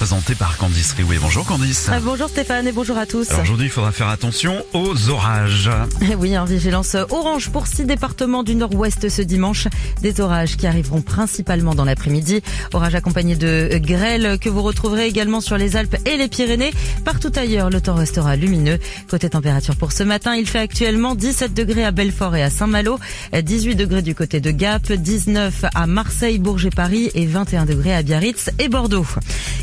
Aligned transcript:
Présenté 0.00 0.34
par 0.34 0.56
Candice 0.56 0.92
Riouet. 0.92 1.18
Bonjour 1.20 1.44
Candice. 1.44 1.90
Ah, 1.92 2.00
bonjour 2.00 2.30
Stéphane 2.30 2.66
et 2.66 2.72
bonjour 2.72 2.96
à 2.96 3.04
tous. 3.04 3.28
Alors 3.28 3.42
aujourd'hui, 3.42 3.66
il 3.66 3.70
faudra 3.70 3.92
faire 3.92 4.08
attention 4.08 4.64
aux 4.72 5.10
orages. 5.10 5.68
Eh 6.00 6.14
Oui, 6.14 6.38
en 6.38 6.46
vigilance 6.46 6.96
orange 7.10 7.50
pour 7.50 7.66
six 7.66 7.84
départements 7.84 8.42
du 8.42 8.54
nord-ouest 8.54 9.10
ce 9.10 9.20
dimanche. 9.20 9.68
Des 10.00 10.22
orages 10.22 10.56
qui 10.56 10.66
arriveront 10.66 11.02
principalement 11.02 11.74
dans 11.74 11.84
l'après-midi. 11.84 12.40
Orages 12.72 12.94
accompagnés 12.94 13.36
de 13.36 13.76
grêles 13.76 14.38
que 14.38 14.48
vous 14.48 14.62
retrouverez 14.62 15.06
également 15.06 15.42
sur 15.42 15.58
les 15.58 15.76
Alpes 15.76 15.96
et 16.06 16.16
les 16.16 16.28
Pyrénées. 16.28 16.72
Partout 17.04 17.32
ailleurs, 17.36 17.68
le 17.68 17.82
temps 17.82 17.94
restera 17.94 18.36
lumineux. 18.36 18.78
Côté 19.10 19.28
température 19.28 19.76
pour 19.76 19.92
ce 19.92 20.02
matin, 20.02 20.34
il 20.34 20.48
fait 20.48 20.60
actuellement 20.60 21.14
17 21.14 21.52
degrés 21.52 21.84
à 21.84 21.90
Belfort 21.90 22.36
et 22.36 22.42
à 22.42 22.48
Saint-Malo, 22.48 22.98
18 23.34 23.76
degrés 23.76 24.00
du 24.00 24.14
côté 24.14 24.40
de 24.40 24.50
Gap, 24.50 24.90
19 24.90 25.66
à 25.74 25.86
Marseille, 25.86 26.38
Bourges 26.38 26.64
et 26.64 26.70
Paris 26.70 27.10
et 27.14 27.26
21 27.26 27.66
degrés 27.66 27.94
à 27.94 28.02
Biarritz 28.02 28.48
et 28.58 28.70
Bordeaux. 28.70 29.04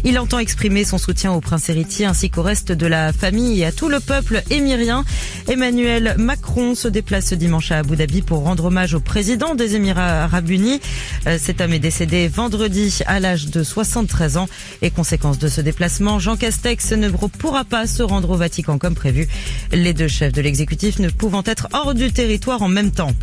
Il 0.04 0.20
entend 0.28 0.40
exprimer 0.40 0.84
son 0.84 0.98
soutien 0.98 1.32
au 1.32 1.40
prince 1.40 1.70
héritier 1.70 2.06
ainsi 2.06 2.30
qu'au 2.30 2.42
reste 2.42 2.74
de 2.74 2.86
la 2.86 3.14
famille 3.14 3.62
et 3.62 3.66
à 3.66 3.72
tout 3.72 3.88
le 3.88 4.02
peuple 4.02 4.44
émirien. 4.50 5.06
Emmanuel 5.48 6.16
Macron 6.18 6.76
se 6.76 6.90
déplace 6.90 7.28
ce 7.28 7.36
dimanche 7.36 7.72
à 7.72 7.78
Abu 7.78 7.96
Dhabi 7.96 8.24
pour 8.24 8.40
rendre 8.40 8.66
hommage 8.66 8.94
au 8.94 9.00
président 9.00 9.56
des 9.56 9.76
Émirats 9.76 10.24
arabes 10.24 10.50
unis. 10.50 10.82
Euh, 11.28 11.38
Cet 11.42 11.62
homme 11.62 11.72
est 11.72 11.80
décédé 11.80 12.28
vendredi 12.28 13.00
à 13.06 13.22
l'âge 13.22 13.46
de 13.46 13.64
73 13.64 14.36
ans 14.36 14.50
et 14.82 14.92
conséquence 14.92 15.40
de 15.40 15.48
ce 15.48 15.62
déplacement, 15.62 16.20
Jean 16.20 16.36
Castex 16.36 16.92
ne 16.92 17.08
pourra 17.08 17.64
pas 17.64 17.88
se 17.88 18.04
rendre 18.04 18.32
au 18.32 18.36
Vatican 18.36 18.78
comme 18.78 18.96
prévu. 18.96 19.30
Les 19.72 19.94
deux 19.94 20.10
chefs 20.10 20.34
de 20.34 20.42
l'exécutif 20.42 21.00
ne 21.00 21.08
pouvant 21.08 21.44
être 21.46 21.70
hors 21.72 21.94
du 21.94 22.12
territoire 22.12 22.62
en 22.64 22.68
même 22.68 22.92
temps. 22.92 23.14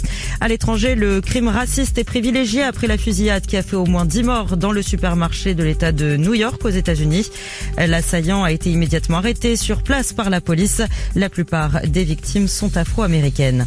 À 0.41 0.49
l'étranger, 0.49 0.95
le 0.95 1.21
crime 1.21 1.49
raciste 1.49 1.99
est 1.99 2.05
privilégié 2.05 2.63
après 2.63 2.87
la 2.87 2.97
fusillade 2.97 3.45
qui 3.45 3.59
a 3.59 3.63
fait 3.63 3.77
au 3.77 3.85
moins 3.85 4.07
10 4.07 4.23
morts 4.23 4.57
dans 4.57 4.73
le 4.73 4.81
supermarché 4.81 5.55
de 5.55 5.63
l'État 5.65 5.93
de 5.93 6.17
New 6.17 6.33
York 6.33 6.65
aux 6.65 6.71
États-Unis. 6.71 6.94
L'assaillant 7.77 8.45
a 8.45 8.53
été 8.53 8.71
immédiatement 8.71 9.19
arrêté 9.19 9.57
sur 9.57 9.83
place 9.83 10.13
par 10.13 10.31
la 10.31 10.41
police. 10.41 10.83
La 11.15 11.29
plupart 11.29 11.81
des 11.87 12.05
victimes 12.05 12.49
sont 12.49 12.77
afro-américaines. 12.77 13.67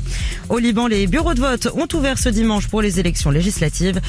Au 0.50 0.60
Liban, 0.60 0.88
les 0.88 1.08
bureaux 1.08 1.34
de 1.34 1.40
vote 1.40 1.68
ont 1.76 1.88
ouvert 1.94 2.18
ce 2.18 2.30
dimanche 2.30 2.68
pour 2.68 2.82
les 2.82 3.00
élections 3.00 3.30
législatives. 3.30 4.02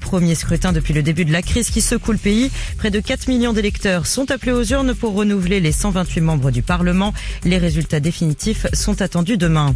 Premier 0.00 0.34
scrutin 0.34 0.72
depuis 0.72 0.94
le 0.94 1.02
début 1.02 1.24
de 1.24 1.32
la 1.32 1.42
crise 1.42 1.70
qui 1.70 1.80
secoue 1.80 2.12
le 2.12 2.18
pays. 2.18 2.50
Près 2.78 2.90
de 2.90 3.00
4 3.00 3.28
millions 3.28 3.52
d'électeurs 3.52 4.06
sont 4.06 4.30
appelés 4.30 4.52
aux 4.52 4.64
urnes 4.64 4.94
pour 4.94 5.14
renouveler 5.14 5.60
les 5.60 5.72
128 5.72 6.20
membres 6.20 6.50
du 6.50 6.62
Parlement. 6.62 7.12
Les 7.44 7.58
résultats 7.58 8.00
définitifs 8.00 8.66
sont 8.72 9.02
attendus 9.02 9.36
demain. 9.36 9.74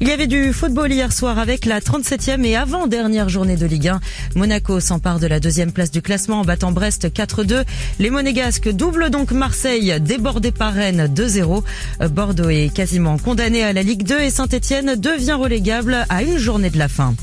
Il 0.00 0.08
y 0.08 0.12
avait 0.12 0.26
du 0.26 0.52
football 0.52 0.92
hier 0.92 1.12
soir 1.12 1.38
avec 1.38 1.64
la 1.64 1.80
37e 1.80 2.44
et 2.44 2.56
avant-dernière 2.56 3.28
journée 3.28 3.56
de 3.56 3.66
Ligue 3.66 3.88
1. 3.88 4.00
Monaco 4.34 4.80
s'empare 4.80 5.18
de 5.18 5.26
la 5.26 5.40
deuxième 5.40 5.72
place 5.72 5.90
du 5.90 6.02
classement 6.02 6.40
en 6.40 6.44
battant 6.44 6.72
Brest 6.72 7.08
4-2. 7.08 7.64
Les 7.98 8.10
Monégasques 8.42 8.70
doublent 8.70 9.10
donc 9.10 9.30
Marseille, 9.30 9.94
débordé 10.00 10.50
par 10.50 10.74
Rennes 10.74 11.06
2-0. 11.06 11.62
Euh, 12.00 12.08
Bordeaux 12.08 12.48
est 12.48 12.74
quasiment 12.74 13.16
condamné 13.16 13.62
à 13.62 13.72
la 13.72 13.84
Ligue 13.84 14.02
2 14.02 14.18
et 14.18 14.30
Saint-Etienne 14.30 14.96
devient 14.96 15.34
relégable 15.34 16.04
à 16.08 16.24
une 16.24 16.38
journée 16.38 16.68
de 16.68 16.76
la 16.76 16.88
fin. 16.88 17.14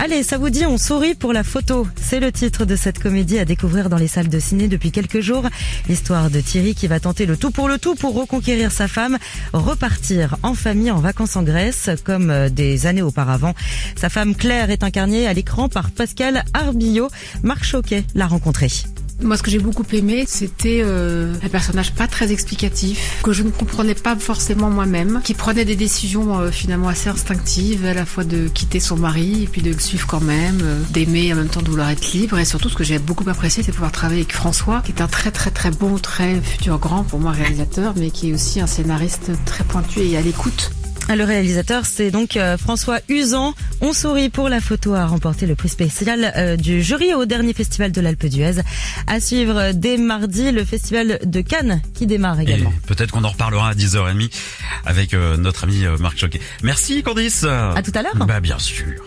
Allez, 0.00 0.24
ça 0.24 0.36
vous 0.36 0.50
dit, 0.50 0.66
on 0.66 0.76
sourit 0.76 1.14
pour 1.14 1.32
la 1.32 1.44
photo. 1.44 1.86
C'est 1.94 2.18
le 2.18 2.32
titre 2.32 2.64
de 2.64 2.74
cette 2.74 2.98
comédie 2.98 3.38
à 3.38 3.44
découvrir 3.44 3.88
dans 3.88 3.98
les 3.98 4.08
salles 4.08 4.28
de 4.28 4.38
ciné 4.40 4.66
depuis 4.66 4.90
quelques 4.90 5.20
jours. 5.20 5.44
L'histoire 5.88 6.28
de 6.28 6.40
Thierry 6.40 6.74
qui 6.74 6.88
va 6.88 6.98
tenter 6.98 7.24
le 7.24 7.36
tout 7.36 7.52
pour 7.52 7.68
le 7.68 7.78
tout 7.78 7.94
pour 7.94 8.16
reconquérir 8.16 8.72
sa 8.72 8.88
femme, 8.88 9.16
repartir 9.52 10.38
en 10.42 10.54
famille 10.54 10.90
en 10.90 10.98
vacances 10.98 11.36
en 11.36 11.44
Grèce 11.44 11.88
comme 12.02 12.30
euh, 12.30 12.48
des 12.48 12.86
années 12.86 13.02
auparavant. 13.02 13.54
Sa 13.94 14.08
femme 14.08 14.34
Claire 14.34 14.70
est 14.70 14.82
incarnée 14.82 15.28
à 15.28 15.32
l'écran 15.34 15.68
par 15.68 15.92
Pascal 15.92 16.42
Arbillot. 16.52 17.10
Marc 17.44 17.62
Choquet 17.62 18.02
l'a 18.16 18.26
rencontré. 18.26 18.68
Moi, 19.20 19.36
ce 19.36 19.42
que 19.42 19.50
j'ai 19.50 19.58
beaucoup 19.58 19.84
aimé, 19.92 20.24
c'était 20.28 20.80
euh, 20.84 21.34
un 21.42 21.48
personnage 21.48 21.92
pas 21.92 22.06
très 22.06 22.30
explicatif, 22.30 23.20
que 23.24 23.32
je 23.32 23.42
ne 23.42 23.50
comprenais 23.50 23.96
pas 23.96 24.14
forcément 24.14 24.70
moi-même, 24.70 25.20
qui 25.24 25.34
prenait 25.34 25.64
des 25.64 25.74
décisions 25.74 26.38
euh, 26.38 26.50
finalement 26.52 26.86
assez 26.88 27.08
instinctives, 27.08 27.84
à 27.84 27.94
la 27.94 28.06
fois 28.06 28.22
de 28.22 28.46
quitter 28.46 28.78
son 28.78 28.96
mari 28.96 29.42
et 29.42 29.46
puis 29.48 29.60
de 29.60 29.72
le 29.72 29.78
suivre 29.80 30.06
quand 30.06 30.20
même, 30.20 30.60
euh, 30.62 30.80
d'aimer 30.90 31.32
en 31.32 31.36
même 31.36 31.48
temps 31.48 31.62
de 31.62 31.68
vouloir 31.68 31.90
être 31.90 32.12
libre. 32.12 32.38
Et 32.38 32.44
surtout, 32.44 32.68
ce 32.68 32.76
que 32.76 32.84
j'ai 32.84 33.00
beaucoup 33.00 33.28
apprécié, 33.28 33.64
c'est 33.64 33.72
pouvoir 33.72 33.90
travailler 33.90 34.20
avec 34.20 34.32
François, 34.32 34.82
qui 34.84 34.92
est 34.92 35.00
un 35.00 35.08
très 35.08 35.32
très 35.32 35.50
très 35.50 35.72
bon, 35.72 35.98
très 35.98 36.40
futur 36.40 36.78
grand 36.78 37.02
pour 37.02 37.18
moi 37.18 37.32
réalisateur, 37.32 37.94
mais 37.96 38.10
qui 38.10 38.30
est 38.30 38.34
aussi 38.34 38.60
un 38.60 38.68
scénariste 38.68 39.32
très 39.44 39.64
pointu 39.64 40.00
et 40.00 40.16
à 40.16 40.20
l'écoute. 40.20 40.70
Le 41.16 41.24
réalisateur, 41.24 41.84
c'est 41.84 42.10
donc 42.10 42.36
euh, 42.36 42.56
François 42.56 43.00
Usan. 43.08 43.54
On 43.80 43.92
sourit 43.92 44.28
pour 44.28 44.48
la 44.48 44.60
photo 44.60 44.94
à 44.94 45.06
remporter 45.06 45.46
le 45.46 45.54
prix 45.54 45.68
spécial 45.68 46.32
euh, 46.36 46.56
du 46.56 46.82
jury 46.82 47.12
au 47.14 47.24
dernier 47.24 47.54
festival 47.54 47.90
de 47.92 48.00
l'Alpe 48.00 48.26
d'Huez. 48.26 48.60
À 49.06 49.18
suivre 49.18 49.72
dès 49.72 49.96
mardi 49.96 50.52
le 50.52 50.64
festival 50.64 51.18
de 51.24 51.40
Cannes 51.40 51.80
qui 51.94 52.06
démarre 52.06 52.38
également. 52.40 52.72
peut-être 52.86 53.10
qu'on 53.10 53.24
en 53.24 53.30
reparlera 53.30 53.70
à 53.70 53.74
10h30 53.74 54.30
avec 54.84 55.14
euh, 55.14 55.36
notre 55.36 55.64
ami 55.64 55.84
Marc 55.98 56.18
Choquet. 56.18 56.40
Merci 56.62 57.02
Candice. 57.02 57.44
À 57.44 57.82
tout 57.82 57.92
à 57.94 58.02
l'heure. 58.02 58.14
Bah 58.26 58.40
bien 58.40 58.58
sûr. 58.58 59.02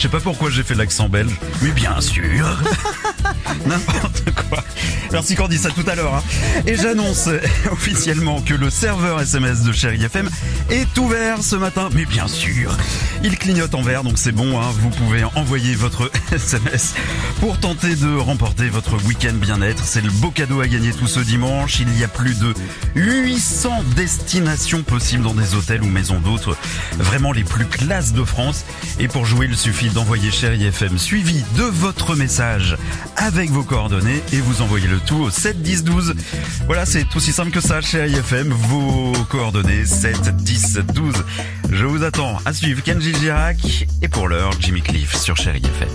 Je 0.00 0.06
sais 0.06 0.12
pas 0.12 0.20
pourquoi 0.20 0.48
j'ai 0.48 0.62
fait 0.62 0.74
l'accent 0.74 1.10
belge, 1.10 1.38
mais 1.60 1.72
bien 1.72 2.00
sûr. 2.00 2.46
N'importe 3.66 4.30
quoi. 4.34 4.39
Merci 5.12 5.34
Candice, 5.34 5.66
à 5.66 5.70
tout 5.70 5.84
à 5.88 5.94
l'heure. 5.96 6.14
hein. 6.14 6.22
Et 6.66 6.76
j'annonce 6.76 7.28
officiellement 7.72 8.40
que 8.40 8.54
le 8.54 8.70
serveur 8.70 9.20
SMS 9.20 9.62
de 9.62 9.72
Chéri 9.72 10.02
FM 10.04 10.30
est 10.70 10.96
ouvert 10.98 11.42
ce 11.42 11.56
matin, 11.56 11.88
mais 11.92 12.04
bien 12.06 12.28
sûr. 12.28 12.76
Il 13.24 13.36
clignote 13.36 13.74
en 13.74 13.82
vert, 13.82 14.04
donc 14.04 14.18
c'est 14.18 14.32
bon, 14.32 14.60
hein. 14.60 14.70
vous 14.80 14.90
pouvez 14.90 15.24
envoyer 15.34 15.74
votre 15.74 16.10
SMS 16.32 16.94
pour 17.40 17.58
tenter 17.58 17.96
de 17.96 18.16
remporter 18.16 18.68
votre 18.68 19.02
week-end 19.04 19.34
bien-être. 19.34 19.84
C'est 19.84 20.00
le 20.00 20.10
beau 20.10 20.30
cadeau 20.30 20.60
à 20.60 20.68
gagner 20.68 20.92
tout 20.92 21.08
ce 21.08 21.20
dimanche. 21.20 21.80
Il 21.80 21.98
y 21.98 22.04
a 22.04 22.08
plus 22.08 22.38
de 22.38 22.54
800 22.94 23.82
destinations 23.96 24.82
possibles 24.84 25.24
dans 25.24 25.34
des 25.34 25.54
hôtels 25.56 25.82
ou 25.82 25.88
maisons 25.88 26.20
d'hôtes, 26.20 26.48
vraiment 26.98 27.32
les 27.32 27.44
plus 27.44 27.66
classes 27.66 28.12
de 28.12 28.22
France. 28.22 28.64
Et 29.00 29.08
pour 29.08 29.26
jouer, 29.26 29.46
il 29.50 29.56
suffit 29.56 29.90
d'envoyer 29.90 30.30
Chéri 30.30 30.64
FM 30.64 30.98
suivi 30.98 31.42
de 31.56 31.64
votre 31.64 32.14
message 32.14 32.76
avec 33.16 33.50
vos 33.50 33.64
coordonnées 33.64 34.22
et 34.32 34.40
vous 34.40 34.62
envoyez 34.62 34.86
le 34.86 34.99
tout 35.06 35.16
au 35.16 35.30
7 35.30 35.62
10 35.62 35.84
12. 35.84 36.14
Voilà, 36.66 36.86
c'est 36.86 37.04
aussi 37.14 37.32
simple 37.32 37.50
que 37.50 37.60
ça, 37.60 37.80
Chéri 37.80 38.14
FM. 38.14 38.48
Vos 38.52 39.12
coordonnées 39.28 39.84
7 39.84 40.36
10 40.36 40.78
12. 40.94 41.14
Je 41.70 41.84
vous 41.84 42.02
attends 42.02 42.38
à 42.44 42.52
suivre 42.52 42.82
Kenji 42.82 43.14
Girac 43.14 43.86
et 44.02 44.08
pour 44.08 44.28
l'heure 44.28 44.52
Jimmy 44.60 44.82
Cliff 44.82 45.16
sur 45.16 45.36
Chéri 45.36 45.62
FM. 45.62 45.88